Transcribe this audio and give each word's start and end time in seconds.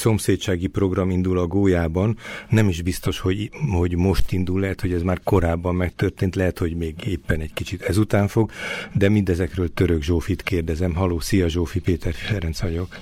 szomszédsági 0.00 0.66
program 0.66 1.10
indul 1.10 1.38
a 1.38 1.46
Gólyában, 1.46 2.16
nem 2.48 2.68
is 2.68 2.82
biztos, 2.82 3.18
hogy, 3.18 3.50
hogy 3.70 3.96
most 3.96 4.32
indul, 4.32 4.60
lehet, 4.60 4.80
hogy 4.80 4.92
ez 4.92 5.02
már 5.02 5.20
korábban 5.24 5.74
megtörtént, 5.74 6.34
lehet, 6.34 6.58
hogy 6.58 6.76
még 6.76 6.94
éppen 7.06 7.40
egy 7.40 7.52
kicsit 7.52 7.82
ezután 7.82 8.28
fog, 8.28 8.50
de 8.92 9.08
mindezekről 9.08 9.72
Török 9.74 10.02
Zsófit 10.02 10.42
kérdezem. 10.42 10.94
Haló, 10.94 11.20
szia 11.20 11.48
Zsófi, 11.48 11.80
Péter 11.80 12.12
Ferenc 12.14 12.60
vagyok. 12.60 12.96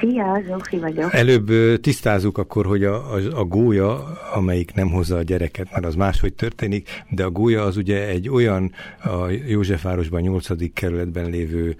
Szia, 0.00 0.42
Zsófi 0.46 0.78
vagyok. 0.78 1.14
Előbb 1.14 1.80
tisztázunk 1.80 2.38
akkor, 2.38 2.66
hogy 2.66 2.84
a, 2.84 3.14
a, 3.14 3.38
a 3.38 3.44
gólya, 3.44 4.18
amelyik 4.34 4.74
nem 4.74 4.90
hozza 4.90 5.16
a 5.16 5.22
gyereket, 5.22 5.70
mert 5.72 5.84
az 5.84 5.94
máshogy 5.94 6.34
történik, 6.34 6.88
de 7.10 7.24
a 7.24 7.30
gólya 7.30 7.62
az 7.62 7.76
ugye 7.76 8.06
egy 8.08 8.28
olyan 8.28 8.72
a 9.02 9.28
Józsefvárosban 9.46 10.20
8. 10.20 10.72
kerületben 10.72 11.30
lévő 11.30 11.76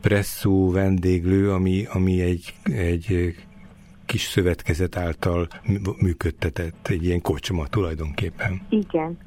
presszó 0.00 0.70
vendéglő, 0.70 1.52
ami, 1.52 1.86
ami 1.92 2.20
egy, 2.20 2.54
egy 2.64 3.34
kis 4.06 4.22
szövetkezet 4.22 4.96
által 4.96 5.46
működtetett, 6.00 6.88
egy 6.88 7.04
ilyen 7.04 7.20
kocsma 7.20 7.66
tulajdonképpen. 7.66 8.60
Igen. 8.68 9.18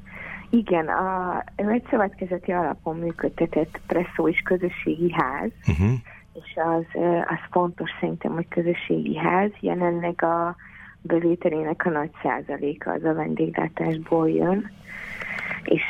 Igen, 0.49 0.87
a, 0.87 1.43
egy 1.55 1.83
szövetkezeti 1.89 2.51
alapon 2.51 2.97
működtetett 2.97 3.79
presszó 3.87 4.27
és 4.27 4.41
közösségi 4.41 5.11
ház, 5.11 5.51
uh-huh 5.67 5.91
és 6.43 6.55
az, 6.55 7.01
az 7.27 7.39
fontos 7.51 7.89
szerintem, 7.99 8.31
hogy 8.31 8.47
közösségi 8.47 9.17
ház. 9.17 9.51
Jelenleg 9.59 10.23
a 10.23 10.55
bevételének 11.01 11.85
a 11.85 11.89
nagy 11.89 12.11
százaléka 12.21 12.91
az 12.91 13.03
a 13.03 13.13
vendéglátásból 13.13 14.29
jön, 14.29 14.71
és, 15.63 15.83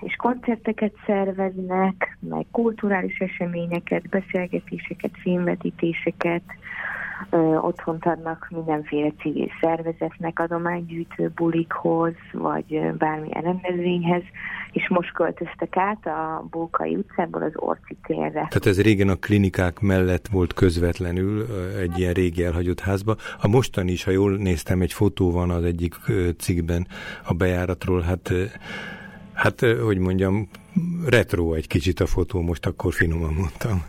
és 0.00 0.16
koncerteket 0.16 0.92
szerveznek, 1.06 2.16
meg 2.20 2.46
kulturális 2.50 3.18
eseményeket, 3.18 4.08
beszélgetéseket, 4.08 5.10
filmvetítéseket, 5.22 6.42
otthont 7.60 8.06
adnak 8.06 8.48
mindenféle 8.50 9.12
civil 9.20 9.48
szervezetnek, 9.60 10.38
adománygyűjtő 10.38 11.32
bulikhoz, 11.34 12.14
vagy 12.32 12.80
bármilyen 12.98 13.42
rendezvényhez, 13.42 14.22
és 14.72 14.88
most 14.88 15.12
költöztek 15.12 15.76
át 15.76 16.06
a 16.06 16.46
Bókai 16.50 16.96
utcából 16.96 17.42
az 17.42 17.52
Orci 17.54 17.96
térre. 18.02 18.30
Tehát 18.30 18.66
ez 18.66 18.82
régen 18.82 19.08
a 19.08 19.14
klinikák 19.14 19.80
mellett 19.80 20.26
volt 20.26 20.52
közvetlenül 20.52 21.46
egy 21.80 21.98
ilyen 21.98 22.12
régi 22.12 22.44
elhagyott 22.44 22.80
házba. 22.80 23.16
A 23.40 23.48
mostani 23.48 23.92
is, 23.92 24.04
ha 24.04 24.10
jól 24.10 24.36
néztem, 24.36 24.80
egy 24.80 24.92
fotó 24.92 25.30
van 25.30 25.50
az 25.50 25.64
egyik 25.64 25.94
cikkben 26.38 26.86
a 27.26 27.34
bejáratról, 27.34 28.00
hát 28.00 28.32
Hát, 29.36 29.60
hogy 29.60 29.98
mondjam, 29.98 30.48
retro 31.06 31.52
egy 31.52 31.66
kicsit 31.66 32.00
a 32.00 32.06
fotó, 32.06 32.40
most 32.40 32.66
akkor 32.66 32.92
finoman 32.92 33.32
mondtam. 33.32 33.82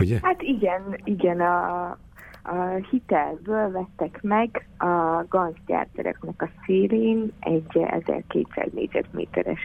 Ugye? 0.00 0.18
Hát 0.22 0.42
igen, 0.42 1.00
igen, 1.04 1.40
a, 1.40 1.98
a 2.42 2.86
hitelből 2.90 3.70
vettek 3.70 4.22
meg 4.22 4.68
a 4.78 5.24
ganzgyártereknek 5.28 6.42
a 6.42 6.48
szélén 6.66 7.32
egy 7.40 7.78
1200 7.78 8.68
négyzetméteres 8.72 9.60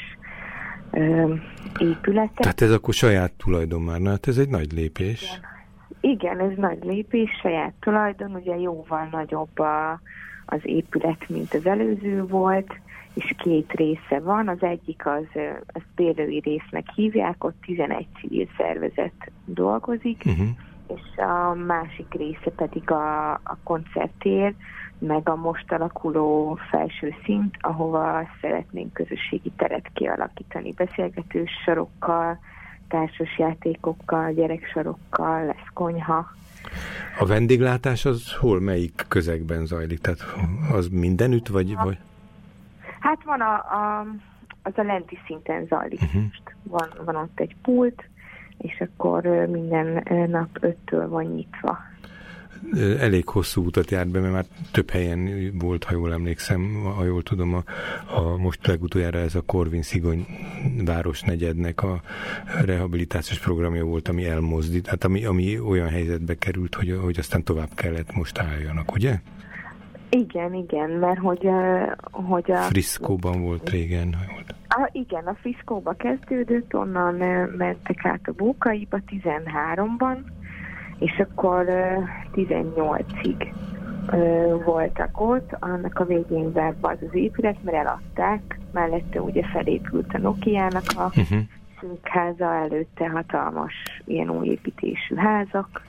épületet. 1.79 2.37
Tehát 2.37 2.61
ez 2.61 2.71
akkor 2.71 2.93
saját 2.93 3.31
tulajdon 3.31 3.81
már, 3.81 3.99
na 3.99 4.09
hát 4.09 4.27
ez 4.27 4.37
egy 4.37 4.49
nagy 4.49 4.71
lépés. 4.71 5.21
Igen. 5.21 5.55
Igen, 5.99 6.39
ez 6.39 6.57
nagy 6.57 6.83
lépés, 6.83 7.29
saját 7.41 7.73
tulajdon, 7.79 8.35
ugye 8.35 8.55
jóval 8.55 9.07
nagyobb 9.11 9.59
a, 9.59 10.01
az 10.45 10.59
épület, 10.63 11.29
mint 11.29 11.53
az 11.53 11.65
előző 11.65 12.25
volt, 12.25 12.79
és 13.13 13.33
két 13.37 13.71
része 13.71 14.19
van. 14.19 14.47
Az 14.47 14.61
egyik 14.61 15.05
az, 15.05 15.25
az 15.67 15.81
bérlői 15.95 16.39
résznek 16.39 16.89
hívják, 16.95 17.43
ott 17.43 17.61
11 17.61 18.07
civil 18.19 18.47
szervezet 18.57 19.31
dolgozik, 19.45 20.23
uh-huh 20.25 20.47
és 20.87 21.17
a 21.17 21.53
másik 21.53 22.13
része 22.13 22.51
pedig 22.55 22.91
a, 22.91 23.31
a 23.33 23.57
koncertér, 23.63 24.53
meg 24.99 25.29
a 25.29 25.35
most 25.35 25.71
alakuló 25.71 26.59
felső 26.69 27.15
szint, 27.23 27.55
ahova 27.61 28.29
szeretnénk 28.41 28.93
közösségi 28.93 29.51
teret 29.57 29.89
kialakítani, 29.93 30.73
beszélgetős 30.73 31.51
sorokkal, 31.65 32.39
társas 32.87 33.37
játékokkal, 33.37 34.31
gyereksarokkal, 34.31 35.45
lesz 35.45 35.67
konyha. 35.73 36.35
A 37.19 37.25
vendéglátás 37.25 38.05
az 38.05 38.33
hol, 38.39 38.59
melyik 38.59 39.05
közegben 39.07 39.65
zajlik? 39.65 39.99
Tehát 39.99 40.19
az 40.71 40.87
mindenütt, 40.87 41.47
vagy? 41.47 41.75
vagy? 41.75 41.97
Hát 42.99 43.23
van 43.23 43.41
a, 43.41 43.53
a, 43.53 44.05
az 44.63 44.73
a 44.75 44.83
lenti 44.83 45.17
szinten 45.25 45.65
zajlik 45.65 46.01
uh-huh. 46.01 46.23
most. 46.23 46.55
Van, 46.63 47.05
van 47.05 47.15
ott 47.15 47.39
egy 47.39 47.55
pult, 47.61 48.03
és 48.57 48.79
akkor 48.79 49.23
minden 49.51 50.03
nap 50.29 50.49
öttől 50.59 51.09
van 51.09 51.23
nyitva. 51.23 51.77
Elég 52.99 53.27
hosszú 53.27 53.65
utat 53.65 53.91
járt 53.91 54.07
be, 54.07 54.19
mert 54.19 54.33
már 54.33 54.45
több 54.71 54.89
helyen 54.89 55.51
volt, 55.59 55.83
ha 55.83 55.93
jól 55.93 56.13
emlékszem, 56.13 56.83
ha 56.95 57.03
jól 57.03 57.23
tudom, 57.23 57.53
a, 57.53 57.63
a 58.15 58.37
most 58.37 58.67
legutoljára 58.67 59.19
ez 59.19 59.35
a 59.35 59.41
Korvin 59.41 59.81
Szigony 59.81 60.25
városnegyednek 60.85 61.83
a 61.83 62.01
rehabilitációs 62.65 63.39
programja 63.39 63.83
volt, 63.83 64.07
ami 64.07 64.25
elmozdít, 64.25 64.87
hát 64.87 65.03
ami, 65.03 65.25
ami 65.25 65.59
olyan 65.59 65.89
helyzetbe 65.89 66.35
került, 66.35 66.75
hogy, 66.75 66.99
hogy 67.01 67.19
aztán 67.19 67.43
tovább 67.43 67.69
kellett 67.75 68.15
most 68.15 68.37
álljanak, 68.37 68.91
ugye? 68.91 69.19
Igen, 70.09 70.53
igen, 70.53 70.89
mert 70.89 71.19
hogy, 71.19 71.49
hogy 72.11 72.51
a... 72.51 72.57
Friszkóban 72.57 73.41
volt 73.41 73.69
régen, 73.69 74.13
ha 74.13 74.36
a, 74.77 74.89
igen, 74.91 75.25
a 75.25 75.35
Fiszkóba 75.41 75.93
kezdődött, 75.93 76.75
onnan 76.75 77.15
mentek 77.57 78.05
át 78.05 78.27
a 78.27 78.31
Bókaiba 78.31 78.99
13-ban, 79.07 80.17
és 80.99 81.19
akkor 81.19 81.65
18-ig 82.33 83.53
voltak 84.65 85.21
ott, 85.21 85.55
annak 85.59 85.99
a 85.99 86.05
végén 86.05 86.51
zárt 86.51 86.75
az 86.81 86.97
az 87.07 87.15
épület, 87.15 87.63
mert 87.63 87.77
eladták, 87.77 88.59
mellette 88.71 89.21
ugye 89.21 89.43
felépült 89.43 90.13
a 90.13 90.17
Nokia-nak 90.17 90.83
a 90.95 91.05
uh-huh. 91.05 91.39
szűkháza, 91.79 92.53
előtte 92.53 93.09
hatalmas 93.09 93.73
ilyen 94.05 94.29
új 94.29 94.47
építésű 94.47 95.15
házak, 95.15 95.81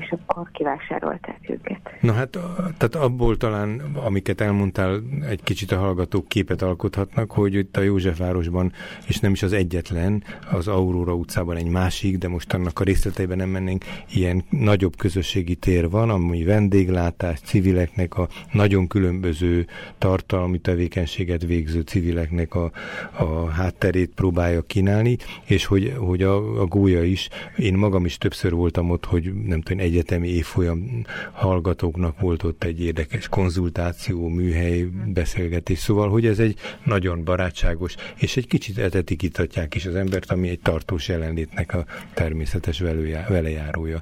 és 0.00 0.14
akkor 0.18 0.50
kivásárolták 0.52 1.38
őket. 1.48 1.80
Na 2.00 2.12
hát, 2.12 2.38
tehát 2.78 2.94
abból 2.94 3.36
talán, 3.36 3.80
amiket 3.94 4.40
elmondtál, 4.40 5.00
egy 5.28 5.42
kicsit 5.42 5.72
a 5.72 5.78
hallgatók 5.78 6.28
képet 6.28 6.62
alkothatnak, 6.62 7.30
hogy 7.30 7.54
itt 7.54 7.76
a 7.76 7.80
Józsefvárosban, 7.80 8.72
és 9.06 9.18
nem 9.20 9.32
is 9.32 9.42
az 9.42 9.52
egyetlen, 9.52 10.22
az 10.50 10.68
Aurora 10.68 11.14
utcában 11.14 11.56
egy 11.56 11.68
másik, 11.68 12.18
de 12.18 12.28
most 12.28 12.52
annak 12.52 12.80
a 12.80 12.84
részleteiben 12.84 13.36
nem 13.36 13.48
mennénk, 13.48 13.84
ilyen 14.14 14.44
nagyobb 14.50 14.96
közösségi 14.96 15.54
tér 15.54 15.90
van, 15.90 16.10
ami 16.10 16.44
vendéglátás, 16.44 17.40
civileknek 17.40 18.18
a 18.18 18.28
nagyon 18.52 18.86
különböző 18.86 19.66
tartalmi 19.98 20.58
tevékenységet 20.58 21.42
végző 21.42 21.80
civileknek 21.80 22.54
a, 22.54 22.70
a 23.18 23.48
hátterét 23.48 24.10
próbálja 24.14 24.62
kínálni, 24.62 25.16
és 25.44 25.64
hogy, 25.64 25.94
hogy 25.98 26.22
a, 26.22 26.60
a 26.60 26.66
gólya 26.66 27.02
is, 27.02 27.28
én 27.56 27.74
magam 27.74 28.04
is 28.04 28.18
többször 28.18 28.52
voltam 28.52 28.90
ott, 28.90 29.04
hogy 29.04 29.32
nem 29.34 29.60
tudom, 29.60 29.85
egyetemi 29.86 30.28
évfolyam 30.28 31.04
hallgatóknak 31.32 32.20
volt 32.20 32.42
ott 32.42 32.64
egy 32.64 32.80
érdekes 32.82 33.28
konzultáció, 33.28 34.28
műhely, 34.28 34.88
beszélgetés, 35.06 35.78
szóval, 35.78 36.08
hogy 36.08 36.26
ez 36.26 36.38
egy 36.38 36.58
nagyon 36.84 37.24
barátságos, 37.24 37.94
és 38.16 38.36
egy 38.36 38.46
kicsit 38.46 38.78
etetikítatják 38.78 39.74
is 39.74 39.86
az 39.86 39.94
embert, 39.94 40.30
ami 40.30 40.48
egy 40.48 40.60
tartós 40.60 41.08
jelenlétnek 41.08 41.74
a 41.74 41.84
természetes 42.14 42.82
velejárója. 43.28 44.00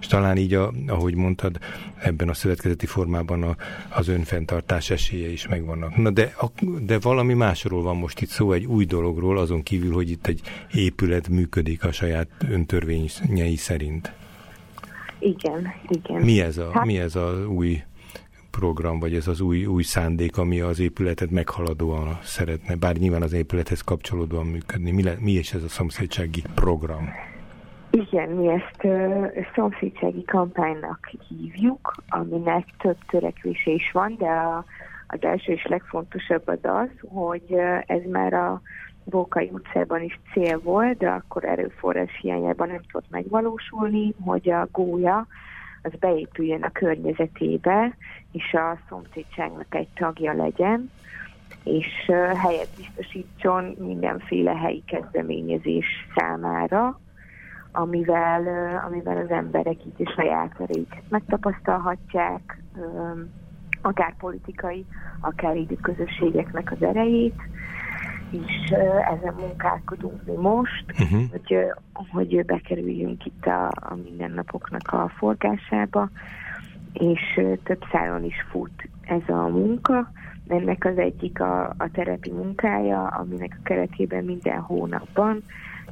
És 0.00 0.06
talán 0.06 0.36
így, 0.36 0.54
a, 0.54 0.72
ahogy 0.86 1.14
mondtad, 1.14 1.58
ebben 2.02 2.28
a 2.28 2.34
szövetkezeti 2.34 2.86
formában 2.86 3.42
a, 3.42 3.56
az 3.88 4.08
önfenntartás 4.08 4.90
esélye 4.90 5.28
is 5.28 5.46
megvannak. 5.48 5.96
Na 5.96 6.10
de, 6.10 6.34
a, 6.40 6.50
de 6.82 6.98
valami 6.98 7.34
másról 7.34 7.82
van 7.82 7.96
most 7.96 8.20
itt 8.20 8.28
szó, 8.28 8.52
egy 8.52 8.64
új 8.64 8.84
dologról, 8.84 9.38
azon 9.38 9.62
kívül, 9.62 9.92
hogy 9.92 10.10
itt 10.10 10.26
egy 10.26 10.40
épület 10.72 11.28
működik 11.28 11.84
a 11.84 11.92
saját 11.92 12.28
öntörvényei 12.50 13.56
szerint. 13.56 14.12
Igen, 15.18 15.72
igen. 15.88 16.22
Mi 16.22 16.40
ez 16.40 16.58
a, 16.58 16.70
hát, 16.72 16.84
mi 16.84 16.98
ez 16.98 17.16
a 17.16 17.46
új 17.48 17.82
program, 18.50 18.98
vagy 18.98 19.14
ez 19.14 19.28
az 19.28 19.40
új, 19.40 19.66
új 19.66 19.82
szándék, 19.82 20.38
ami 20.38 20.60
az 20.60 20.80
épületet 20.80 21.30
meghaladóan 21.30 22.18
szeretne, 22.22 22.74
bár 22.74 22.96
nyilván 22.96 23.22
az 23.22 23.32
épülethez 23.32 23.80
kapcsolódóan 23.80 24.46
működni. 24.46 24.90
Mi, 24.90 25.02
le, 25.02 25.14
mi 25.20 25.30
is 25.30 25.52
ez 25.52 25.62
a 25.62 25.68
szomszédsági 25.68 26.42
program? 26.54 27.08
Igen, 27.90 28.28
mi 28.28 28.48
ezt 28.48 28.84
uh, 28.84 29.26
szomszédsági 29.54 30.24
kampánynak 30.24 31.10
hívjuk, 31.28 31.94
aminek 32.08 32.64
több 32.78 32.96
törekvése 33.08 33.70
is 33.70 33.90
van, 33.92 34.16
de 34.18 34.28
a, 34.28 34.64
az 35.06 35.18
első 35.20 35.52
és 35.52 35.66
legfontosabb 35.66 36.42
az 36.48 36.58
az, 36.62 36.88
hogy 37.08 37.54
ez 37.86 38.00
már 38.10 38.32
a 38.32 38.60
Bókai 39.10 39.50
utcában 39.52 40.02
is 40.02 40.20
cél 40.32 40.60
volt, 40.60 40.98
de 40.98 41.08
akkor 41.08 41.44
erőforrás 41.44 42.18
hiányában 42.20 42.68
nem 42.68 42.80
tudott 42.90 43.10
megvalósulni, 43.10 44.14
hogy 44.24 44.50
a 44.50 44.68
gólya 44.72 45.26
az 45.82 45.92
beépüljön 45.98 46.62
a 46.62 46.70
környezetébe, 46.72 47.96
és 48.32 48.54
a 48.54 48.78
szomszédságnak 48.88 49.74
egy 49.74 49.88
tagja 49.94 50.32
legyen, 50.32 50.90
és 51.64 52.10
helyet 52.36 52.68
biztosítson 52.76 53.74
mindenféle 53.78 54.56
helyi 54.56 54.82
kezdeményezés 54.86 55.86
számára, 56.14 57.00
amivel, 57.72 58.42
amivel 58.86 59.16
az 59.16 59.30
emberek 59.30 59.84
így 59.84 60.06
a 60.06 60.12
saját 60.16 60.60
erejüket 60.60 61.02
megtapasztalhatják, 61.08 62.58
akár 63.82 64.16
politikai, 64.16 64.84
akár 65.20 65.56
így 65.56 65.78
közösségeknek 65.80 66.72
az 66.72 66.82
erejét, 66.82 67.40
és 68.46 68.70
ezen 69.16 69.34
munkálkodunk 69.38 70.24
mi 70.24 70.34
most, 70.36 70.84
uh-huh. 71.00 71.30
hogy, 71.30 71.56
hogy 71.92 72.44
bekerüljünk 72.44 73.26
itt 73.26 73.46
a, 73.46 73.66
a 73.66 73.94
mindennapoknak 74.04 74.92
a 74.92 75.12
forgásába, 75.16 76.10
és 76.92 77.40
több 77.62 77.84
szálon 77.90 78.24
is 78.24 78.46
fut 78.50 78.88
ez 79.02 79.28
a 79.28 79.48
munka. 79.48 80.10
Ennek 80.48 80.84
az 80.84 80.98
egyik 80.98 81.40
a, 81.40 81.74
a 81.78 81.90
terepi 81.92 82.30
munkája, 82.30 83.06
aminek 83.06 83.56
a 83.58 83.62
keretében 83.62 84.24
minden 84.24 84.60
hónapban 84.60 85.42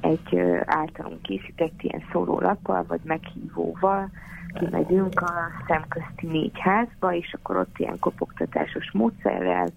egy 0.01 0.39
általunk 0.65 1.23
készített 1.23 1.83
ilyen 1.83 2.03
szórólappal, 2.13 2.85
vagy 2.89 3.01
meghívóval 3.05 4.11
kimegyünk 4.55 5.21
a 5.21 5.33
szemközti 5.67 6.27
négy 6.27 6.59
házba, 6.59 7.15
és 7.15 7.35
akkor 7.39 7.57
ott 7.57 7.79
ilyen 7.79 7.99
kopogtatásos 7.99 8.93
módszerrel 8.93 9.69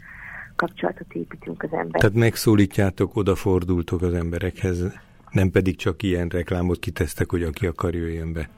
kapcsolatot 0.58 1.14
építünk 1.14 1.64
az 1.64 1.70
emberekkel. 1.72 2.00
Tehát 2.00 2.16
megszólítjátok, 2.16 3.16
odafordultok 3.16 4.02
az 4.02 4.14
emberekhez, 4.14 5.00
nem 5.32 5.52
pedig 5.52 5.76
csak 5.76 6.04
ilyen 6.04 6.28
reklámot 6.28 6.80
kitesztek, 6.80 7.30
hogy 7.30 7.44
aki 7.44 7.66
akar 7.66 7.94
jöjjön 7.94 8.34
be. 8.34 8.50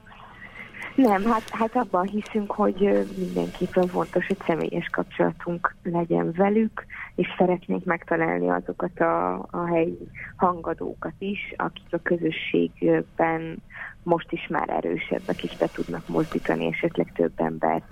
Nem, 0.96 1.24
hát, 1.24 1.50
hát 1.50 1.76
abban 1.76 2.08
hiszünk, 2.08 2.52
hogy 2.52 3.08
mindenképpen 3.18 3.88
fontos, 3.88 4.28
hogy 4.28 4.38
személyes 4.46 4.88
kapcsolatunk 4.92 5.76
legyen 5.84 6.32
velük, 6.32 6.86
és 7.16 7.28
szeretnénk 7.38 7.86
megtalálni 7.86 8.50
azokat 8.50 9.00
a, 9.00 9.34
a 9.52 9.66
helyi 9.66 10.10
hangadókat 10.36 11.14
is, 11.18 11.54
akik 11.56 11.88
a 11.92 12.00
közösségben 12.04 13.62
most 14.04 14.32
is 14.32 14.48
már 14.48 14.70
erősebbek, 14.70 15.44
és 15.44 15.58
be 15.58 15.70
tudnak 15.74 16.08
mozdítani 16.08 16.66
esetleg 16.66 17.12
több 17.16 17.32
embert. 17.36 17.84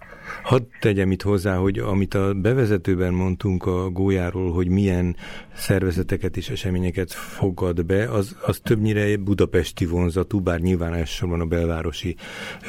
Hadd 0.44 0.62
tegyem 0.80 1.12
itt 1.12 1.21
hozzá, 1.21 1.56
hogy 1.56 1.80
amit 1.80 2.13
a 2.13 2.33
bevezetőben 2.33 3.13
mondtunk 3.13 3.65
a 3.65 3.89
gólyáról, 3.89 4.51
hogy 4.51 4.68
milyen 4.68 5.15
szervezeteket 5.56 6.38
és 6.38 6.50
eseményeket 6.50 7.13
fogad 7.13 7.86
be, 7.86 8.12
az, 8.12 8.38
az 8.45 8.59
többnyire 8.63 9.18
budapesti 9.18 9.86
vonzatú, 9.86 10.39
bár 10.39 10.59
nyilván 10.59 10.94
elsősorban 10.94 11.42
a 11.42 11.45
belvárosi 11.45 12.15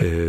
ö, 0.01 0.29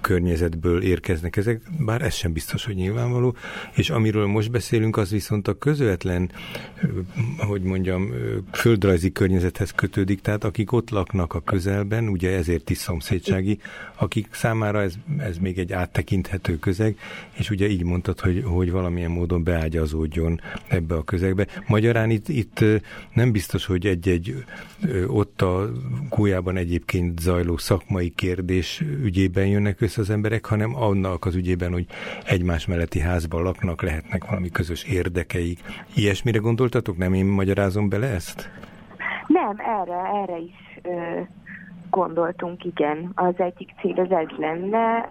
környezetből 0.00 0.82
érkeznek 0.82 1.36
ezek, 1.36 1.60
bár 1.78 2.02
ez 2.02 2.14
sem 2.14 2.32
biztos, 2.32 2.64
hogy 2.64 2.74
nyilvánvaló, 2.74 3.34
és 3.74 3.90
amiről 3.90 4.26
most 4.26 4.50
beszélünk, 4.50 4.96
az 4.96 5.10
viszont 5.10 5.48
a 5.48 5.54
közvetlen, 5.54 6.30
hogy 7.38 7.62
mondjam, 7.62 8.12
földrajzi 8.52 9.12
környezethez 9.12 9.70
kötődik, 9.70 10.20
tehát 10.20 10.44
akik 10.44 10.72
ott 10.72 10.90
laknak 10.90 11.34
a 11.34 11.40
közelben, 11.40 12.08
ugye 12.08 12.30
ezért 12.44 12.70
is 12.70 12.78
szomszédsági, 12.78 13.58
akik 13.96 14.28
számára 14.30 14.82
ez, 14.82 14.94
ez 15.18 15.38
még 15.38 15.58
egy 15.58 15.72
áttekinthető 15.72 16.58
közeg, 16.58 16.96
és 17.32 17.50
ugye 17.50 17.68
így 17.68 17.84
mondtad, 17.84 18.20
hogy, 18.20 18.42
hogy 18.46 18.70
valamilyen 18.70 19.10
módon 19.10 19.42
beágyazódjon 19.44 20.40
ebbe 20.68 20.94
a 20.94 21.02
közegbe. 21.02 21.46
Magyarán 21.66 22.10
itt, 22.10 22.28
itt 22.28 22.64
nem 23.12 23.32
biztos, 23.32 23.66
hogy 23.66 23.86
egy-egy 23.86 24.44
ott 25.06 25.42
a 25.42 25.70
kójában 26.08 26.56
egyébként 26.56 27.18
zajló 27.18 27.56
szakmai 27.56 28.08
kérdés 28.10 28.82
ügyében 29.02 29.46
jönnek 29.46 29.80
össze 29.80 30.00
az 30.00 30.10
emberek, 30.10 30.46
hanem 30.46 30.76
annak 30.76 31.24
az 31.24 31.34
ügyében, 31.34 31.72
hogy 31.72 31.86
egymás 32.24 32.66
melletti 32.66 33.00
házban 33.00 33.42
laknak, 33.42 33.82
lehetnek 33.82 34.24
valami 34.24 34.50
közös 34.50 34.84
érdekeik. 34.84 35.60
Ilyesmire 35.94 36.38
gondoltatok? 36.38 36.96
Nem 36.96 37.14
én 37.14 37.24
magyarázom 37.24 37.88
bele 37.88 38.06
ezt? 38.06 38.50
Nem, 39.26 39.56
erre, 39.58 40.22
erre 40.22 40.38
is 40.38 40.78
ö, 40.82 41.20
gondoltunk, 41.94 42.64
igen. 42.64 43.10
Az 43.14 43.34
egyik 43.36 43.74
cél 43.80 44.00
az 44.00 44.10
ez 44.10 44.38
lenne, 44.38 45.10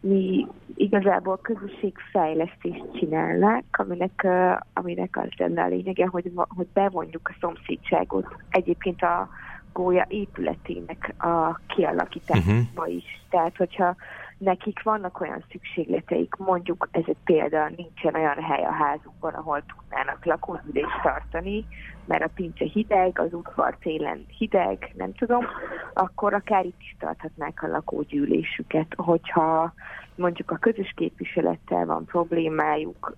mi 0.00 0.46
igazából 0.74 1.38
közösségfejlesztést 1.42 2.84
csinálnak, 2.92 3.64
aminek, 3.70 4.26
aminek 4.72 5.16
az 5.16 5.28
lenne 5.36 5.62
a 5.62 5.68
lényege, 5.68 6.06
hogy, 6.06 6.32
hogy 6.34 6.66
bevonjuk 6.72 7.28
a 7.28 7.36
szomszédságot 7.40 8.36
egyébként 8.50 9.02
a 9.02 9.28
gólya 9.72 10.04
épületének 10.08 11.14
a 11.18 11.60
kialakításába 11.66 12.70
uh-huh. 12.74 12.94
is. 12.94 13.20
Tehát, 13.30 13.56
hogyha 13.56 13.96
nekik 14.38 14.82
vannak 14.82 15.20
olyan 15.20 15.44
szükségleteik, 15.50 16.34
mondjuk 16.34 16.88
ez 16.90 17.02
egy 17.06 17.16
példa, 17.24 17.68
nincsen 17.76 18.14
olyan 18.14 18.42
hely 18.42 18.64
a 18.64 18.72
házukban, 18.72 19.34
ahol 19.34 19.62
tudnának 19.66 20.24
lakóülést 20.24 21.02
tartani, 21.02 21.66
mert 22.04 22.24
a 22.24 22.30
pincse 22.34 22.64
hideg, 22.64 23.18
az 23.18 23.32
udvar 23.32 23.76
télen 23.80 24.26
hideg, 24.38 24.92
nem 24.96 25.14
tudom, 25.14 25.46
akkor 25.94 26.34
akár 26.34 26.64
itt 26.64 26.80
is 26.80 26.96
tarthatnák 26.98 27.62
a 27.62 27.66
lakógyűlésüket, 27.66 28.94
hogyha 28.96 29.72
mondjuk 30.14 30.50
a 30.50 30.56
közös 30.56 30.92
képviselettel 30.96 31.86
van 31.86 32.04
problémájuk, 32.04 33.16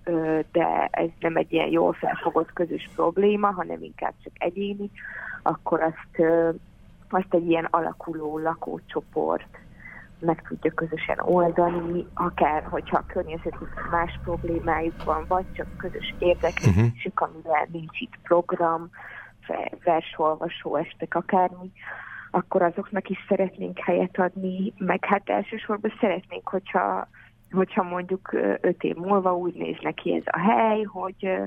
de 0.52 0.88
ez 0.90 1.08
nem 1.20 1.36
egy 1.36 1.52
ilyen 1.52 1.70
jól 1.70 1.92
felfogott 1.92 2.52
közös 2.52 2.90
probléma, 2.94 3.50
hanem 3.50 3.82
inkább 3.82 4.14
csak 4.22 4.32
egyéni, 4.38 4.90
akkor 5.42 5.80
azt, 5.80 6.26
azt 7.10 7.34
egy 7.34 7.46
ilyen 7.48 7.68
alakuló 7.70 8.38
lakócsoport 8.38 9.58
meg 10.20 10.42
tudja 10.48 10.72
közösen 10.74 11.18
oldani, 11.18 12.06
akár 12.14 12.62
hogyha 12.62 12.96
a 12.96 13.12
környezeti 13.12 13.64
más 13.90 14.20
problémájuk 14.24 15.04
van, 15.04 15.24
vagy 15.28 15.52
csak 15.52 15.76
közös 15.76 16.14
érdeklődésük, 16.18 17.20
uh-huh. 17.20 17.28
amivel 17.28 17.68
nincs 17.72 18.00
itt 18.00 18.18
program, 18.22 18.90
versolvasó 19.84 20.76
estek, 20.76 21.14
akármi, 21.14 21.72
akkor 22.30 22.62
azoknak 22.62 23.08
is 23.08 23.18
szeretnénk 23.28 23.78
helyet 23.78 24.18
adni, 24.18 24.72
meg 24.78 25.04
hát 25.04 25.28
elsősorban 25.28 25.92
szeretnénk, 26.00 26.48
hogyha, 26.48 27.08
hogyha 27.50 27.82
mondjuk 27.82 28.32
öt 28.60 28.82
év 28.82 28.96
múlva 28.96 29.36
úgy 29.36 29.54
néz 29.54 29.76
neki 29.80 30.14
ez 30.14 30.22
a 30.26 30.38
hely, 30.38 30.82
hogy 30.82 31.38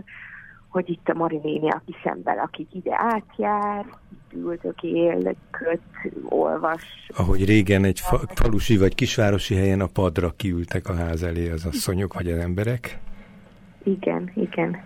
hogy 0.73 0.89
itt 0.89 1.09
a 1.09 1.13
Marinéni, 1.13 1.69
aki 1.69 1.95
szemben, 2.03 2.37
akik 2.37 2.67
ide 2.73 2.95
átjár, 2.97 3.85
itt 4.11 4.33
üldögél, 4.33 5.35
köt, 5.51 5.81
olvas. 6.29 6.81
Ahogy 7.15 7.45
régen 7.45 7.83
egy 7.83 7.99
fa- 7.99 8.31
falusi 8.35 8.77
vagy 8.77 8.95
kisvárosi 8.95 9.55
helyen 9.55 9.81
a 9.81 9.87
padra 9.87 10.33
kiültek 10.35 10.89
a 10.89 10.95
ház 10.95 11.23
elé 11.23 11.49
az 11.49 11.65
asszonyok 11.65 12.13
vagy 12.13 12.27
az 12.31 12.37
emberek. 12.37 12.99
Igen, 13.83 14.31
igen. 14.35 14.81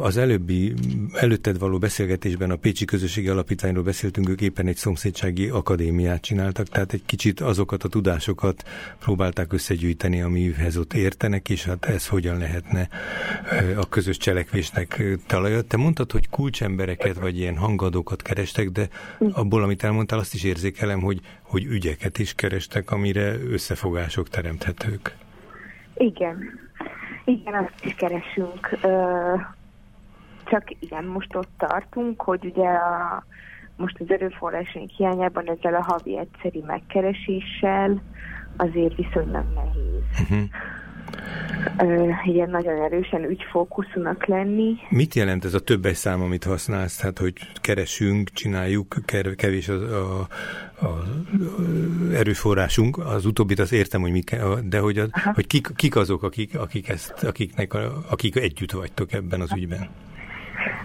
Az 0.00 0.16
előbbi, 0.16 0.74
előtted 1.12 1.58
való 1.58 1.78
beszélgetésben 1.78 2.50
a 2.50 2.56
Pécsi 2.56 2.84
Közösségi 2.84 3.28
Alapítványról 3.28 3.82
beszéltünk, 3.82 4.28
ők 4.28 4.40
éppen 4.40 4.66
egy 4.66 4.76
szomszédsági 4.76 5.48
akadémiát 5.48 6.22
csináltak, 6.22 6.68
tehát 6.68 6.92
egy 6.92 7.02
kicsit 7.06 7.40
azokat 7.40 7.82
a 7.82 7.88
tudásokat 7.88 8.64
próbálták 8.98 9.52
összegyűjteni, 9.52 10.22
amihez 10.22 10.76
ott 10.76 10.94
értenek, 10.94 11.48
és 11.48 11.64
hát 11.64 11.84
ez 11.84 12.06
hogyan 12.06 12.38
lehetne 12.38 12.88
a 13.76 13.88
közös 13.88 14.16
cselekvésnek 14.16 15.02
talajat. 15.26 15.66
Te 15.66 15.76
mondtad, 15.76 16.12
hogy 16.12 16.28
kulcsembereket 16.28 17.18
vagy 17.18 17.38
ilyen 17.38 17.56
hangadókat 17.56 18.22
kerestek, 18.22 18.70
de 18.70 18.88
abból, 19.30 19.62
amit 19.62 19.84
elmondtál, 19.84 20.18
azt 20.18 20.34
is 20.34 20.44
érzékelem, 20.44 21.00
hogy, 21.00 21.20
hogy 21.42 21.64
ügyeket 21.64 22.18
is 22.18 22.34
kerestek, 22.34 22.90
amire 22.90 23.36
összefogások 23.50 24.28
teremthetők. 24.28 25.16
Igen, 25.96 26.65
igen, 27.26 27.54
azt 27.54 27.84
is 27.84 27.94
keresünk. 27.94 28.78
Csak 30.44 30.70
igen, 30.80 31.04
most 31.04 31.36
ott 31.36 31.50
tartunk, 31.56 32.22
hogy 32.22 32.44
ugye 32.44 32.68
a, 32.68 33.24
most 33.76 34.00
az 34.00 34.10
erőforrásunk 34.10 34.90
hiányában 34.90 35.50
ezzel 35.50 35.74
a 35.74 35.82
havi 35.82 36.18
egyszeri 36.18 36.62
megkereséssel 36.66 38.02
azért 38.56 38.94
viszonylag 38.94 39.44
nehéz. 39.54 40.02
Uh-huh 40.22 40.48
ilyen 42.24 42.50
nagyon 42.50 42.82
erősen 42.82 43.24
ügyfókuszúnak 43.24 44.26
lenni. 44.26 44.74
Mit 44.88 45.14
jelent 45.14 45.44
ez 45.44 45.54
a 45.54 45.60
többes 45.60 45.96
szám, 45.96 46.22
amit 46.22 46.44
használsz? 46.44 46.96
Tehát, 46.96 47.18
hogy 47.18 47.32
keresünk, 47.60 48.30
csináljuk, 48.30 48.96
kevés 49.36 49.68
az 49.68 49.82
a, 49.82 50.20
a, 50.80 51.02
erőforrásunk, 52.12 52.98
az 52.98 53.26
utóbbit 53.26 53.58
az 53.58 53.72
értem, 53.72 54.00
hogy 54.00 54.10
mi 54.10 54.20
kell, 54.20 54.58
de 54.64 54.78
hogy, 54.78 54.98
az, 54.98 55.10
hogy 55.34 55.46
kik, 55.46 55.68
kik 55.76 55.96
azok, 55.96 56.22
akik, 56.22 56.58
akik, 56.58 56.88
ezt, 56.88 57.24
akiknek, 57.24 57.74
akik 58.10 58.36
együtt 58.36 58.72
vagytok 58.72 59.12
ebben 59.12 59.40
az 59.40 59.52
ügyben? 59.56 59.88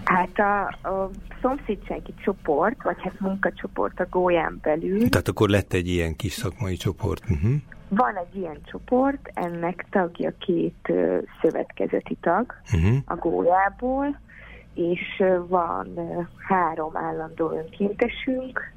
Hát 0.04 0.38
a, 0.38 0.88
a 0.88 1.10
szomszédsági 1.42 2.14
csoport, 2.24 2.82
vagy 2.82 2.96
hát 2.98 3.20
munkacsoport 3.20 4.00
a 4.00 4.06
gólyán 4.10 4.58
belül. 4.62 5.08
Tehát 5.08 5.28
akkor 5.28 5.48
lett 5.48 5.72
egy 5.72 5.88
ilyen 5.88 6.16
kis 6.16 6.32
szakmai 6.32 6.76
csoport. 6.76 7.22
Uh-huh. 7.30 7.52
Van 7.94 8.16
egy 8.16 8.36
ilyen 8.36 8.58
csoport, 8.64 9.30
ennek 9.34 9.86
tagja 9.90 10.32
két 10.38 10.92
szövetkezeti 11.40 12.16
tag 12.20 12.54
uh-huh. 12.74 12.96
a 13.04 13.14
gólyából, 13.14 14.18
és 14.74 15.22
van 15.46 15.98
három 16.48 16.96
állandó 16.96 17.50
önkéntesünk. 17.50 18.72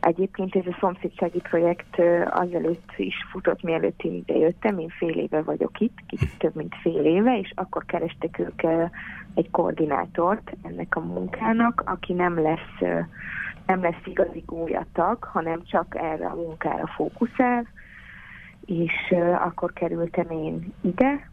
Egyébként 0.00 0.56
ez 0.56 0.66
a 0.66 0.76
szomszédsági 0.80 1.40
projekt 1.40 2.00
azelőtt 2.30 2.92
is 2.96 3.14
futott, 3.30 3.62
mielőtt 3.62 4.02
én 4.02 4.14
idejöttem, 4.14 4.78
én 4.78 4.88
fél 4.88 5.18
éve 5.18 5.42
vagyok 5.42 5.80
itt, 5.80 5.98
kicsit 6.06 6.38
több 6.38 6.54
mint 6.54 6.74
fél 6.82 7.04
éve, 7.04 7.38
és 7.38 7.52
akkor 7.54 7.84
kerestek 7.84 8.38
ők 8.38 8.62
egy 9.34 9.50
koordinátort 9.50 10.52
ennek 10.62 10.96
a 10.96 11.00
munkának, 11.00 11.82
aki 11.86 12.12
nem 12.12 12.42
lesz 12.42 13.04
nem 13.66 13.82
lesz 13.82 14.04
igazi 14.04 14.42
gólyatag, 14.46 15.24
hanem 15.24 15.62
csak 15.64 15.96
erre 15.98 16.26
a 16.26 16.34
munkára 16.34 16.86
fókuszál, 16.86 17.66
és 18.66 19.14
akkor 19.44 19.72
kerültem 19.72 20.30
én 20.30 20.72
ide, 20.80 21.30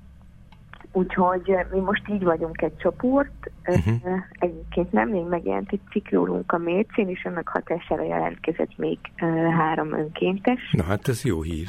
Úgyhogy 0.95 1.55
mi 1.71 1.79
most 1.79 2.09
így 2.09 2.23
vagyunk 2.23 2.61
egy 2.61 2.77
csoport. 2.77 3.51
Uh-huh. 3.65 4.19
Egyébként 4.31 4.91
nem 4.91 5.09
még 5.09 5.23
megjelent 5.23 5.71
egy 5.71 5.79
ciklórunk 5.91 6.51
a 6.51 6.57
mércén, 6.57 7.09
és 7.09 7.25
annak 7.25 7.47
hatására 7.47 8.03
jelentkezett 8.03 8.77
még 8.77 8.97
három 9.57 9.93
önkéntes. 9.93 10.71
Na 10.71 10.83
hát 10.83 11.07
ez 11.07 11.23
jó 11.23 11.41
hír. 11.41 11.67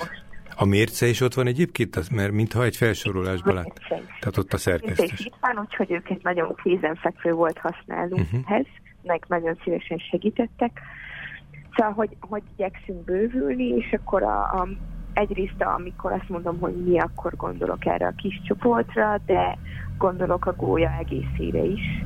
A 0.57 0.65
mérce 0.65 1.07
is 1.07 1.21
ott 1.21 1.35
van 1.35 1.47
egyébként, 1.47 1.97
az, 1.97 2.09
mert 2.09 2.33
mintha 2.33 2.65
egy 2.65 2.77
felsorolásban 2.77 3.55
lát. 3.55 3.81
Tehát 3.89 4.37
ott 4.37 4.53
a 4.53 4.57
szerkesztés. 4.57 5.21
Itt 5.21 5.37
van, 5.41 5.59
úgyhogy 5.59 5.93
őket 5.93 6.23
nagyon 6.23 6.55
kézenfekvő 6.63 7.33
volt 7.33 7.59
használunk 7.59 8.21
uh-huh. 8.21 8.41
ehhez, 8.53 8.67
meg 9.03 9.25
nagyon 9.29 9.59
szívesen 9.65 9.99
segítettek. 9.99 10.81
Szóval, 11.77 11.93
hogy, 11.93 12.17
hogy 12.21 12.43
igyekszünk 12.57 13.05
bővülni, 13.05 13.65
és 13.65 13.93
akkor 13.93 14.23
a, 14.23 14.41
a 14.41 14.69
egyrészt 15.15 15.63
amikor 15.77 16.13
azt 16.13 16.29
mondom, 16.29 16.59
hogy 16.61 16.75
mi, 16.85 16.99
akkor 16.99 17.37
gondolok 17.37 17.87
erre 17.87 18.07
a 18.07 18.15
kis 18.17 18.41
csoportra, 18.45 19.21
de 19.27 19.59
gondolok 19.99 20.47
a 20.47 20.55
gólya 20.57 20.91
egészére 20.99 21.65
is 21.65 22.03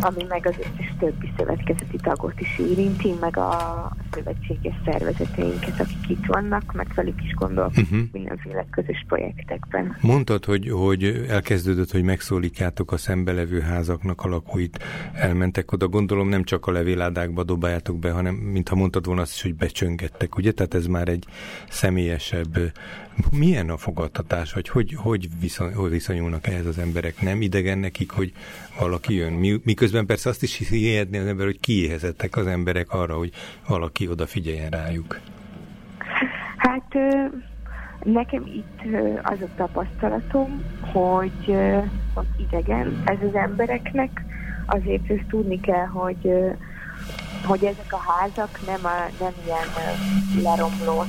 ami 0.00 0.24
meg 0.28 0.46
az 0.46 0.54
összes 0.58 0.94
többi 0.98 1.32
szövetkezeti 1.36 1.96
tagot 1.96 2.40
is 2.40 2.58
érinti, 2.58 3.14
meg 3.20 3.36
a 3.36 3.90
szövetséges 4.10 4.74
szervezeteinket, 4.84 5.80
akik 5.80 6.08
itt 6.08 6.26
vannak, 6.26 6.72
meg 6.72 6.86
velük 6.94 7.24
is 7.24 7.34
gondolok 7.34 7.70
uh-huh. 7.76 8.00
Mindenféle 8.28 8.66
közös 8.70 9.04
projektekben. 9.08 9.96
Mondtad, 10.00 10.44
hogy, 10.44 10.70
hogy 10.70 11.24
elkezdődött, 11.28 11.90
hogy 11.90 12.02
megszólítjátok 12.02 12.92
a 12.92 12.96
szembelevő 12.96 13.60
házaknak 13.60 14.24
a 14.24 14.28
lakóit, 14.28 14.84
elmentek 15.14 15.72
oda, 15.72 15.88
gondolom 15.88 16.28
nem 16.28 16.44
csak 16.44 16.66
a 16.66 16.70
levéládákba 16.70 17.42
dobáljátok 17.42 17.98
be, 17.98 18.10
hanem 18.10 18.34
mintha 18.34 18.76
mondtad 18.76 19.06
volna 19.06 19.20
azt 19.20 19.34
is, 19.34 19.42
hogy 19.42 19.54
becsöngettek, 19.54 20.36
ugye? 20.36 20.52
Tehát 20.52 20.74
ez 20.74 20.86
már 20.86 21.08
egy 21.08 21.24
személyesebb 21.68 22.72
milyen 23.32 23.70
a 23.70 23.76
fogadtatás, 23.76 24.52
vagy 24.52 24.68
hogy, 24.68 24.94
hogy, 24.96 25.28
viszony, 25.40 25.74
hogy 25.74 25.90
viszonyulnak 25.90 26.46
ehhez 26.46 26.66
az 26.66 26.78
emberek? 26.78 27.20
Nem 27.20 27.40
idegen 27.42 27.78
nekik, 27.78 28.10
hogy 28.10 28.32
valaki 28.78 29.14
jön? 29.14 29.32
Mi, 29.32 29.60
miközben 29.64 30.06
persze 30.06 30.28
azt 30.28 30.42
is 30.42 30.68
hihetni 30.68 31.18
az 31.18 31.26
ember, 31.26 31.46
hogy 31.46 31.60
kiéhezettek 31.60 32.36
az 32.36 32.46
emberek 32.46 32.92
arra, 32.92 33.16
hogy 33.16 33.32
valaki 33.66 34.08
odafigyeljen 34.08 34.70
rájuk. 34.70 35.20
Hát 36.56 36.94
nekem 38.04 38.46
itt 38.46 38.80
az 39.22 39.38
a 39.40 39.48
tapasztalatom, 39.56 40.62
hogy, 40.92 41.56
hogy 42.14 42.26
idegen 42.36 43.02
ez 43.04 43.18
az 43.28 43.34
embereknek, 43.34 44.24
azért 44.66 45.10
ezt 45.10 45.28
tudni 45.28 45.60
kell, 45.60 45.86
hogy 45.86 46.30
hogy 47.44 47.64
ezek 47.64 47.92
a 47.92 48.10
házak 48.10 48.58
nem, 48.66 48.84
a, 48.84 49.10
nem 49.20 49.32
ilyen 49.44 49.68
leromlott, 50.42 51.08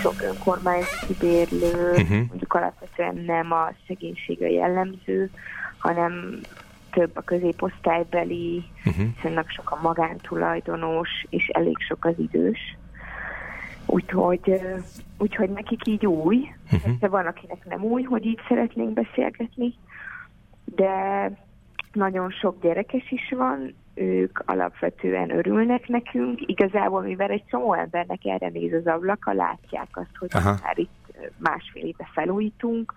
sok 0.00 0.22
önkormányzati 0.22 1.14
bérlő, 1.18 1.90
uh-huh. 1.90 2.08
mondjuk 2.28 2.54
alapvetően 2.54 3.16
nem 3.26 3.52
a 3.52 3.72
szegénysége 3.86 4.50
jellemző, 4.50 5.30
hanem 5.78 6.40
több 6.90 7.10
a 7.14 7.20
középosztálybeli, 7.20 8.64
uh-huh. 8.86 9.06
hiszen 9.14 9.44
sok 9.46 9.70
a 9.70 9.78
magántulajdonos, 9.82 11.08
és 11.28 11.46
elég 11.46 11.76
sok 11.78 12.04
az 12.04 12.14
idős. 12.16 12.76
Úgyhogy, 13.90 14.62
úgyhogy 15.18 15.50
nekik 15.50 15.86
így 15.86 16.06
új, 16.06 16.48
uh-huh. 16.72 16.98
de 16.98 17.08
van, 17.08 17.26
akinek 17.26 17.64
nem 17.64 17.84
új, 17.84 18.02
hogy 18.02 18.26
így 18.26 18.40
szeretnénk 18.48 18.92
beszélgetni, 18.92 19.74
de 20.64 21.30
nagyon 21.92 22.30
sok 22.30 22.60
gyerekes 22.60 23.10
is 23.10 23.32
van, 23.36 23.74
ők 23.94 24.42
alapvetően 24.46 25.30
örülnek 25.30 25.88
nekünk. 25.88 26.40
Igazából, 26.46 27.02
mivel 27.02 27.30
egy 27.30 27.44
csomó 27.50 27.74
embernek 27.74 28.24
erre 28.24 28.48
néz 28.48 28.72
az 28.72 28.86
ablaka, 28.86 29.32
látják 29.32 29.88
azt, 29.92 30.16
hogy 30.18 30.28
Aha. 30.32 30.54
már 30.62 30.78
itt 30.78 31.16
másfél 31.36 31.84
éve 31.84 32.08
felújítunk, 32.12 32.92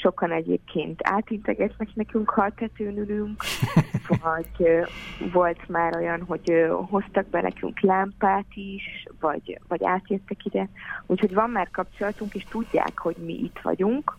sokan 0.00 0.32
egyébként 0.32 1.00
átintegetnek 1.02 1.88
nekünk, 1.94 2.30
ha 2.30 2.50
tetőn 2.56 2.96
ülünk, 2.96 3.42
vagy 4.22 4.86
volt 5.32 5.68
már 5.68 5.96
olyan, 5.96 6.22
hogy 6.22 6.52
hoztak 6.90 7.26
be 7.26 7.40
nekünk 7.40 7.80
lámpát 7.80 8.46
is, 8.54 9.06
vagy, 9.20 9.60
vagy 9.68 9.84
átjöttek 9.84 10.44
ide. 10.44 10.68
Úgyhogy 11.06 11.34
van 11.34 11.50
már 11.50 11.70
kapcsolatunk, 11.70 12.34
és 12.34 12.44
tudják, 12.50 12.98
hogy 12.98 13.16
mi 13.24 13.32
itt 13.32 13.58
vagyunk, 13.62 14.16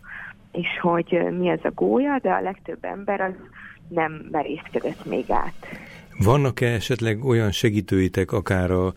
és 0.51 0.79
hogy 0.81 1.27
mi 1.37 1.49
az 1.49 1.59
a 1.63 1.71
gólya, 1.71 2.19
de 2.21 2.31
a 2.31 2.41
legtöbb 2.41 2.85
ember 2.85 3.21
az 3.21 3.33
nem 3.87 4.27
merészkedett 4.31 5.05
még 5.05 5.31
át. 5.31 5.67
Vannak-e 6.23 6.65
esetleg 6.65 7.25
olyan 7.25 7.51
segítőitek, 7.51 8.31
akár 8.31 8.71
a, 8.71 8.93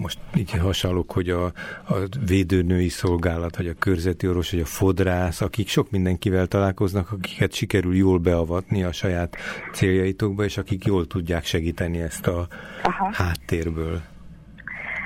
most 0.00 0.18
így 0.36 0.50
hasonlók, 0.50 1.12
hogy 1.12 1.28
a, 1.28 1.44
a 1.84 1.94
védőnői 2.26 2.88
szolgálat, 2.88 3.56
vagy 3.56 3.68
a 3.68 3.74
körzeti 3.74 4.28
orvos, 4.28 4.50
vagy 4.50 4.60
a 4.60 4.64
fodrász, 4.64 5.40
akik 5.40 5.68
sok 5.68 5.90
mindenkivel 5.90 6.46
találkoznak, 6.46 7.12
akiket 7.12 7.52
sikerül 7.52 7.96
jól 7.96 8.18
beavatni 8.18 8.84
a 8.84 8.92
saját 8.92 9.36
céljaitokba, 9.72 10.44
és 10.44 10.56
akik 10.56 10.84
jól 10.84 11.06
tudják 11.06 11.44
segíteni 11.44 12.00
ezt 12.00 12.26
a 12.26 12.46
Aha. 12.82 13.10
háttérből? 13.12 14.00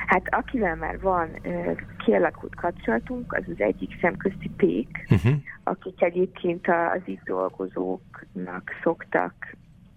Hát 0.06 0.22
akivel 0.30 0.76
már 0.76 1.00
van 1.00 1.28
kialakult 2.04 2.54
kapcsolatunk, 2.54 3.32
az 3.32 3.44
az 3.46 3.60
egyik 3.60 3.98
szemközti 4.00 4.50
pék, 4.56 5.06
uh-huh. 5.10 5.32
akik 5.64 6.02
egyébként 6.02 6.66
az 6.66 7.00
itt 7.04 7.22
dolgozóknak 7.24 8.70
szoktak 8.82 9.34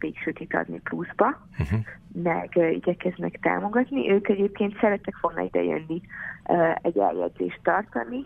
péksütit 0.01 0.55
adni 0.55 0.79
pluszba, 0.79 1.41
uh-huh. 1.60 1.79
meg 2.13 2.51
uh, 2.55 2.72
igyekeznek 2.72 3.39
támogatni. 3.41 4.12
Ők 4.12 4.27
egyébként 4.27 4.77
szerettek 4.79 5.20
volna 5.22 5.41
idejönni 5.41 6.01
uh, 6.46 6.75
egy 6.81 6.98
eljegyzést 6.98 7.60
tartani, 7.63 8.25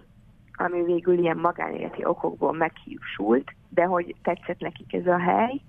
ami 0.53 0.83
végül 0.83 1.17
ilyen 1.17 1.37
magánéleti 1.37 2.05
okokból 2.05 2.53
meghiúsult, 2.53 3.51
de 3.69 3.83
hogy 3.83 4.15
tetszett 4.21 4.59
nekik 4.59 4.93
ez 4.93 5.07
a 5.07 5.19
hely, 5.19 5.61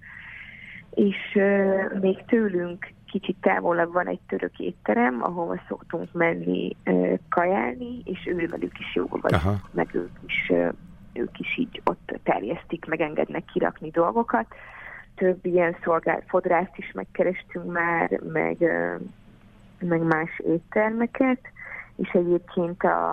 és 0.91 1.17
uh, 1.35 2.01
még 2.01 2.25
tőlünk 2.25 2.93
kicsit 3.07 3.37
távolabb 3.41 3.93
van 3.93 4.07
egy 4.07 4.21
török 4.29 4.59
étterem, 4.59 5.23
ahova 5.23 5.61
szoktunk 5.69 6.13
menni 6.13 6.77
uh, 6.85 7.19
kajálni, 7.29 8.03
és 8.05 8.27
ővelük 8.27 8.79
is 8.79 8.95
jó 8.95 9.07
vagy, 9.11 9.35
Aha. 9.35 9.55
meg 9.73 9.95
ők 9.95 10.17
is, 10.27 10.49
uh, 10.49 10.73
ők 11.13 11.39
is 11.39 11.59
így 11.59 11.83
ott 11.85 12.19
terjesztik, 12.23 12.85
megengednek 12.85 13.45
kirakni 13.45 13.91
dolgokat 13.91 14.47
több 15.17 15.47
ilyen 15.47 15.77
szolgált 15.85 16.25
fodrászt 16.29 16.77
is 16.77 16.93
megkerestünk 16.93 17.73
már, 17.73 18.21
meg, 18.33 18.57
meg 19.79 20.01
más 20.01 20.39
éttermeket, 20.39 21.41
és 21.97 22.09
egyébként 22.09 22.83
a, 22.83 23.11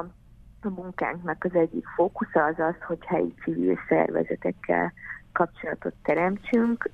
a 0.62 0.70
munkánknak 0.70 1.44
az 1.44 1.56
egyik 1.56 1.86
fókusza 1.96 2.44
az 2.44 2.60
az, 2.60 2.76
hogy 2.88 3.06
helyi 3.06 3.34
civil 3.44 3.80
szervezetekkel 3.88 4.94
kapcsolatot 5.32 5.94
teremtsünk. 6.04 6.90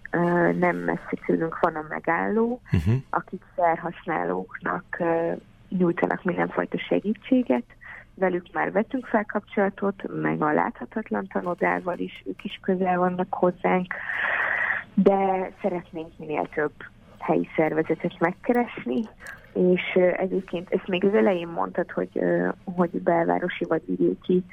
Nem 0.60 0.76
messze 0.78 1.14
tőlünk 1.26 1.60
van 1.60 1.76
a 1.76 1.86
megálló, 1.90 2.62
uh-huh. 2.74 2.94
akik 3.10 3.42
felhasználóknak 3.56 4.98
nyújtanak 5.70 6.24
mindenfajta 6.24 6.78
segítséget. 6.78 7.66
Velük 8.16 8.46
már 8.54 8.72
vettünk 8.72 9.06
fel 9.06 9.26
kapcsolatot, 9.26 10.22
meg 10.22 10.42
a 10.42 10.54
láthatatlan 10.54 11.28
tanodával 11.28 11.98
is, 11.98 12.24
ők 12.26 12.44
is 12.44 12.60
közel 12.62 12.98
vannak 12.98 13.34
hozzánk 13.34 13.94
de 15.04 15.52
szeretnénk 15.62 16.18
minél 16.18 16.50
több 16.54 16.72
helyi 17.20 17.50
szervezetet 17.56 18.20
megkeresni, 18.20 19.02
és 19.54 20.00
egyébként 20.18 20.70
ezt 20.70 20.88
még 20.88 21.06
az 21.06 21.14
elején 21.14 21.48
mondtad, 21.48 21.92
hogy, 21.92 22.22
hogy 22.76 22.90
belvárosi 22.90 23.66
vagy 23.66 23.82
vidéki 23.86 24.44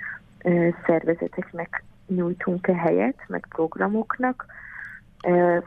szervezeteknek 0.86 1.82
nyújtunk-e 2.06 2.74
helyet, 2.74 3.16
meg 3.26 3.46
programoknak. 3.48 4.46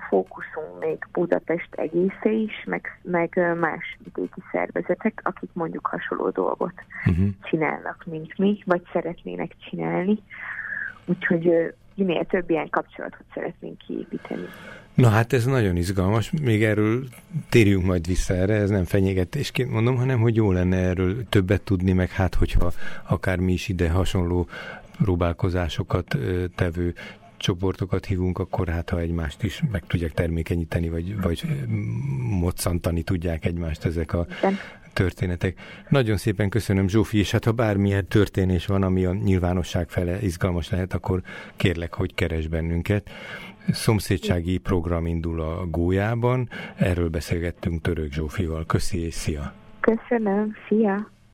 Fókuszunk 0.10 0.80
még 0.80 1.08
Budapest 1.12 1.76
egésze 1.76 2.30
is, 2.30 2.64
meg, 2.66 3.00
meg 3.02 3.56
más 3.60 3.98
vidéki 4.04 4.42
szervezetek, 4.52 5.22
akik 5.24 5.50
mondjuk 5.54 5.88
hasonló 5.88 6.30
dolgot 6.30 6.74
uh-huh. 7.06 7.28
csinálnak, 7.42 8.04
mint 8.06 8.38
mi, 8.38 8.64
vagy 8.66 8.82
szeretnének 8.92 9.52
csinálni. 9.70 10.20
Úgyhogy 11.06 11.74
minél 12.06 12.26
több 12.26 12.50
ilyen 12.50 12.70
kapcsolatot 12.70 13.26
szeretnénk 13.34 13.78
kiépíteni. 13.78 14.46
Na 14.94 15.10
hát 15.10 15.34
ez 15.34 15.46
nagyon 15.46 15.76
izgalmas, 15.76 16.32
még 16.42 16.64
erről 16.64 17.04
térjünk 17.50 17.86
majd 17.86 18.08
vissza 18.08 18.34
erre, 18.34 18.54
ez 18.54 18.70
nem 18.70 18.84
fenyegetésként 18.84 19.72
mondom, 19.72 19.96
hanem 19.96 20.20
hogy 20.20 20.36
jó 20.36 20.52
lenne 20.52 20.78
erről 20.78 21.30
többet 21.30 21.62
tudni, 21.62 21.92
meg 21.92 22.10
hát 22.10 22.36
hogyha 22.36 22.72
akár 23.08 23.40
mi 23.40 23.52
is 23.52 23.68
ide 23.68 23.90
hasonló 23.90 24.48
próbálkozásokat 24.98 26.18
tevő 26.56 26.94
csoportokat 27.38 28.06
hívunk, 28.06 28.40
akkor 28.40 28.68
hát 28.68 28.90
ha 28.90 29.00
egymást 29.00 29.44
is 29.44 29.64
meg 29.72 29.84
tudják 29.88 30.12
termékenyíteni, 30.12 30.90
vagy, 30.90 31.22
vagy 31.22 31.44
moccantani 32.40 33.02
tudják 33.02 33.46
egymást 33.46 33.86
ezek 33.86 34.14
a 34.14 34.26
történetek. 34.94 35.60
Nagyon 35.90 36.18
szépen 36.18 36.50
köszönöm, 36.50 36.88
Zsófi, 36.88 37.18
és 37.18 37.32
hát 37.32 37.46
ha 37.46 37.52
bármilyen 37.52 38.08
történés 38.08 38.66
van, 38.66 38.84
ami 38.84 39.06
a 39.06 39.14
nyilvánosság 39.14 39.90
fele 39.90 40.22
izgalmas 40.22 40.70
lehet, 40.70 40.94
akkor 40.94 41.22
kérlek, 41.56 41.94
hogy 41.94 42.14
keres 42.14 42.48
bennünket. 42.48 43.10
Szomszédsági 43.72 44.58
program 44.58 45.06
indul 45.06 45.42
a 45.42 45.66
Gólyában, 45.66 46.50
erről 46.76 47.10
beszélgettünk 47.10 47.82
Török 47.82 48.12
Zsófival. 48.12 48.66
Köszi 48.66 49.06
és 49.06 49.14
szia! 49.14 49.54
Köszönöm, 49.80 50.56
szia! 50.68 51.19